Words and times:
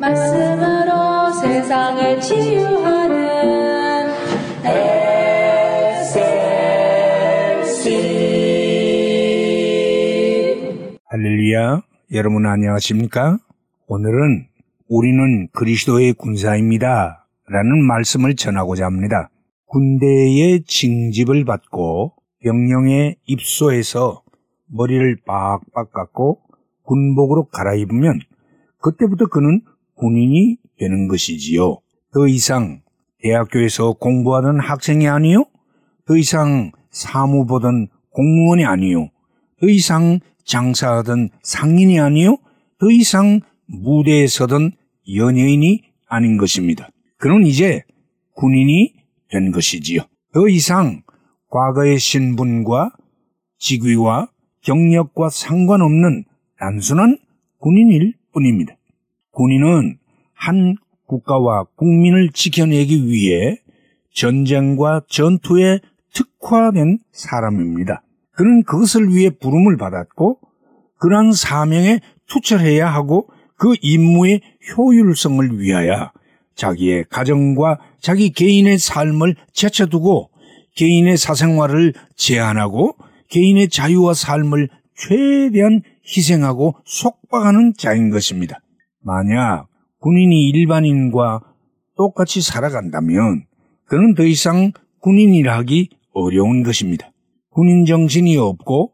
말씀으로 0.00 1.30
세상을 1.40 2.20
치유하는 2.20 4.08
SLC 10.00 11.00
할렐루야. 11.06 11.82
여러분 12.14 12.46
안녕하십니까? 12.46 13.38
오늘은 13.86 14.46
우리는 14.88 15.48
그리스도의 15.52 16.14
군사입니다. 16.14 17.26
라는 17.46 17.84
말씀을 17.84 18.36
전하고자 18.36 18.86
합니다. 18.86 19.28
군대의 19.66 20.64
징집을 20.66 21.44
받고 21.44 22.14
병령의 22.42 23.16
입소에서 23.26 24.22
머리를 24.66 25.20
빡빡 25.26 25.92
깎고 25.92 26.40
군복으로 26.82 27.46
갈아입으면 27.48 28.20
그때부터 28.78 29.26
그는 29.26 29.62
군인이 29.96 30.56
되는 30.78 31.08
것이지요. 31.08 31.78
더 32.12 32.26
이상 32.26 32.82
대학교에서 33.22 33.92
공부하던 33.92 34.60
학생이 34.60 35.06
아니요. 35.06 35.44
더 36.06 36.16
이상 36.16 36.72
사무 36.90 37.46
보던 37.46 37.88
공무원이 38.10 38.64
아니요. 38.64 39.10
더 39.60 39.68
이상 39.68 40.20
장사하던 40.44 41.28
상인이 41.42 42.00
아니요. 42.00 42.38
더 42.78 42.90
이상 42.90 43.40
무대에 43.66 44.26
서던 44.26 44.72
연예인이 45.14 45.82
아닌 46.08 46.38
것입니다. 46.38 46.88
그는 47.18 47.46
이제 47.46 47.84
군인이 48.34 48.94
된 49.30 49.52
것이지요. 49.52 50.02
더 50.32 50.48
이상 50.48 51.02
과거의 51.50 51.98
신분과 51.98 52.92
직위와 53.58 54.28
경력과 54.62 55.28
상관없는 55.28 56.24
단순한 56.58 57.18
군인일 57.58 58.14
뿐입니다. 58.32 58.76
군인은 59.32 59.98
한 60.32 60.76
국가와 61.06 61.64
국민을 61.74 62.30
지켜내기 62.30 63.06
위해 63.08 63.58
전쟁과 64.14 65.02
전투에 65.08 65.80
특화된 66.12 66.98
사람입니다. 67.12 68.02
그는 68.32 68.62
그것을 68.62 69.08
위해 69.08 69.30
부름을 69.30 69.76
받았고 69.76 70.38
그러한 70.98 71.32
사명에 71.32 72.00
투철해야 72.26 72.88
하고 72.88 73.28
그 73.56 73.74
임무의 73.82 74.40
효율성을 74.76 75.58
위하여 75.58 76.12
자기의 76.54 77.04
가정과 77.10 77.78
자기 78.00 78.30
개인의 78.30 78.78
삶을 78.78 79.36
제쳐두고 79.52 80.29
개인의 80.76 81.16
사생활을 81.16 81.94
제한하고 82.16 82.96
개인의 83.28 83.68
자유와 83.68 84.14
삶을 84.14 84.68
최대한 84.96 85.82
희생하고 86.04 86.74
속박하는 86.84 87.74
자인 87.78 88.10
것입니다. 88.10 88.60
만약 89.02 89.66
군인이 90.00 90.48
일반인과 90.50 91.40
똑같이 91.96 92.40
살아간다면 92.40 93.44
그는 93.86 94.14
더 94.14 94.24
이상 94.24 94.72
군인이라 95.00 95.56
하기 95.58 95.90
어려운 96.12 96.62
것입니다. 96.62 97.10
군인 97.50 97.84
정신이 97.84 98.36
없고 98.36 98.92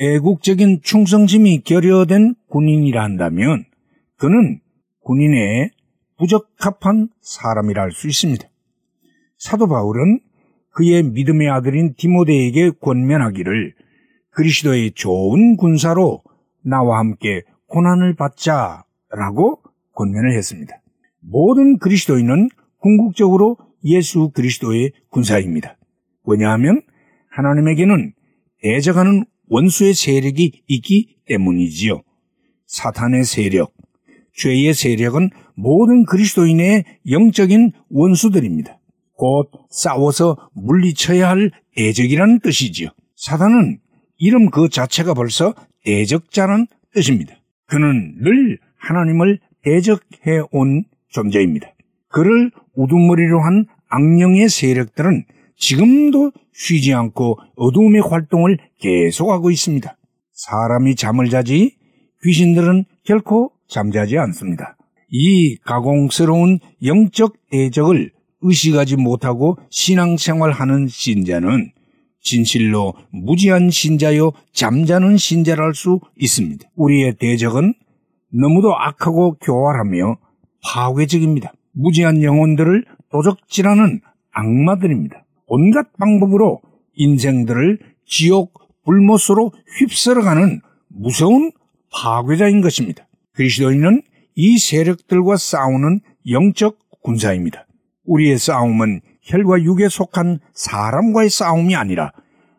애국적인 0.00 0.80
충성심이 0.82 1.62
결여된 1.62 2.34
군인이라 2.48 3.02
한다면 3.02 3.64
그는 4.16 4.60
군인의 5.02 5.70
부적합한 6.18 7.08
사람이라 7.20 7.82
할 7.82 7.92
수 7.92 8.08
있습니다. 8.08 8.48
사도 9.38 9.68
바울은 9.68 10.20
그의 10.74 11.02
믿음의 11.02 11.48
아들인 11.48 11.94
디모데에게 11.96 12.72
권면하기를 12.80 13.74
그리스도의 14.30 14.92
좋은 14.92 15.56
군사로 15.56 16.22
나와 16.62 16.98
함께 16.98 17.42
고난을 17.66 18.14
받자라고 18.14 19.62
권면을 19.94 20.36
했습니다. 20.36 20.80
모든 21.20 21.78
그리스도인은 21.78 22.48
궁극적으로 22.78 23.56
예수 23.84 24.30
그리스도의 24.30 24.92
군사입니다. 25.10 25.76
왜냐하면 26.24 26.82
하나님에게는 27.30 28.12
대적하는 28.62 29.24
원수의 29.48 29.94
세력이 29.94 30.62
있기 30.66 31.16
때문이지요. 31.26 32.02
사탄의 32.66 33.24
세력, 33.24 33.72
죄의 34.34 34.74
세력은 34.74 35.30
모든 35.54 36.04
그리스도인의 36.04 36.84
영적인 37.10 37.72
원수들입니다. 37.90 38.77
곧 39.18 39.50
싸워서 39.68 40.36
물리쳐야 40.54 41.28
할 41.28 41.50
대적이라는 41.76 42.38
뜻이지요. 42.38 42.90
사탄은 43.16 43.80
이름 44.16 44.48
그 44.50 44.68
자체가 44.68 45.12
벌써 45.12 45.54
대적자란 45.84 46.68
뜻입니다. 46.94 47.34
그는 47.66 48.14
늘 48.22 48.58
하나님을 48.78 49.40
대적해 49.64 50.40
온 50.52 50.84
존재입니다. 51.08 51.66
그를 52.08 52.52
우두머리로 52.74 53.40
한 53.40 53.66
악령의 53.88 54.48
세력들은 54.48 55.24
지금도 55.56 56.30
쉬지 56.52 56.94
않고 56.94 57.38
어두움의 57.56 58.02
활동을 58.08 58.58
계속하고 58.80 59.50
있습니다. 59.50 59.96
사람이 60.32 60.94
잠을 60.94 61.28
자지 61.28 61.76
귀신들은 62.22 62.84
결코 63.04 63.50
잠자지 63.68 64.16
않습니다. 64.18 64.76
이 65.10 65.56
가공스러운 65.64 66.60
영적 66.84 67.34
대적을 67.50 68.12
의식하지 68.40 68.96
못하고 68.96 69.56
신앙생활하는 69.70 70.88
신자는 70.88 71.72
진실로 72.20 72.94
무지한 73.10 73.70
신자요 73.70 74.32
잠자는 74.52 75.16
신자랄 75.16 75.74
수 75.74 76.00
있습니다. 76.16 76.68
우리의 76.76 77.16
대적은 77.16 77.74
너무도 78.32 78.76
악하고 78.76 79.36
교활하며 79.40 80.18
파괴적입니다. 80.62 81.52
무지한 81.72 82.22
영혼들을 82.22 82.84
도적질하는 83.10 84.00
악마들입니다. 84.32 85.24
온갖 85.46 85.92
방법으로 85.98 86.60
인생들을 86.94 87.78
지옥 88.06 88.52
불못으로 88.84 89.52
휩쓸어가는 89.78 90.60
무서운 90.88 91.52
파괴자인 91.92 92.60
것입니다. 92.60 93.06
그리스도인은 93.32 94.02
이 94.34 94.58
세력들과 94.58 95.36
싸우는 95.36 96.00
영적 96.30 96.78
군사입니다. 97.02 97.67
우리의 98.08 98.38
싸움은 98.38 99.00
혈과 99.22 99.62
육에 99.62 99.88
속한 99.88 100.40
사람과의 100.54 101.30
싸움이 101.30 101.76
아니라 101.76 102.12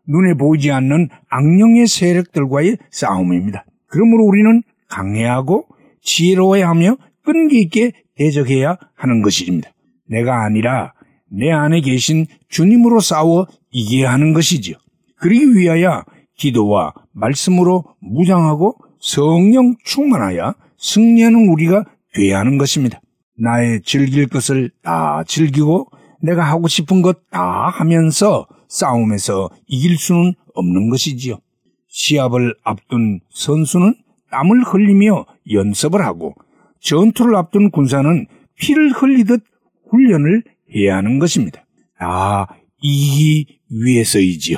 눈에 0.08 0.36
보이지 0.36 0.72
않는 0.72 1.10
악령의 1.30 1.88
세력들과의 1.88 2.78
싸움입니다. 2.92 3.66
그러므로 3.88 4.26
우리는 4.26 4.64
강해하고 4.88 5.68
지혜로워야 6.02 6.70
하며 6.70 6.98
끈기 7.24 7.60
있게 7.62 7.92
대적해야 8.16 8.78
하는 8.96 9.22
것입니다. 9.22 9.70
내가 10.08 10.44
아니라 10.44 10.94
내 11.32 11.52
안에 11.52 11.82
계신 11.82 12.26
주님으로 12.50 13.00
싸워 13.00 13.48
이겨야 13.72 14.12
하는 14.12 14.34
것이지요. 14.34 14.78
그러기 15.18 15.56
위하여 15.56 16.04
기도와 16.38 16.94
말씀으로 17.12 17.84
무장하고 18.00 18.78
성령 19.00 19.76
충만하여 19.84 20.56
승리하는 20.78 21.50
우리가 21.50 21.86
돼야 22.14 22.40
하는 22.40 22.58
것입니다. 22.58 23.00
나의 23.40 23.82
즐길 23.84 24.28
것을 24.28 24.72
다 24.84 25.24
즐기고 25.26 25.88
내가 26.22 26.44
하고 26.44 26.68
싶은 26.68 27.02
것 27.02 27.20
다 27.30 27.70
하면서 27.70 28.48
싸움에서 28.68 29.50
이길 29.68 29.98
수는 29.98 30.34
없는 30.54 30.90
것이지요. 30.90 31.40
시합을 31.88 32.56
앞둔 32.64 33.20
선수는 33.32 33.96
땀을 34.32 34.64
흘리며 34.64 35.26
연습을 35.52 36.04
하고 36.04 36.36
전투를 36.82 37.36
앞둔 37.36 37.72
군사는 37.72 38.28
피를 38.56 38.92
흘리듯 38.92 39.44
훈련을 39.90 40.44
해야 40.76 40.98
하는 40.98 41.18
것입니다. 41.20 41.66
아, 42.00 42.46
이기 42.82 43.60
위해서이지요. 43.70 44.58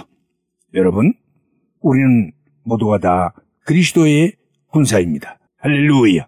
여러분, 0.74 1.14
우리는 1.82 2.32
모두가 2.64 3.00
다 3.00 3.34
그리스도의 3.66 4.34
군사입니다. 4.72 5.40
할렐루야. 5.60 6.28